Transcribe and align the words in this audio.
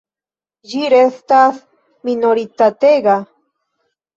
Ĝi 0.69 0.79
restas 0.93 1.59
minoritatega? 2.11 3.19